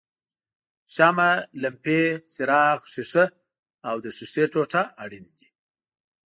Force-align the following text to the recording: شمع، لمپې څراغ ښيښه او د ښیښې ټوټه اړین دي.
شمع، 0.95 1.31
لمپې 1.61 2.01
څراغ 2.33 2.77
ښيښه 2.91 3.25
او 3.89 3.95
د 4.03 4.05
ښیښې 4.17 4.43
ټوټه 4.53 4.83
اړین 5.03 5.25
دي. 5.37 5.47